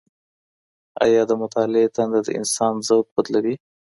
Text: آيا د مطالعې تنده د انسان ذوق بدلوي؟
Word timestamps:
آيا 1.05 1.21
د 1.27 1.31
مطالعې 1.41 1.87
تنده 1.95 2.19
د 2.25 2.29
انسان 2.39 2.73
ذوق 2.87 3.05
بدلوي؟ 3.15 3.55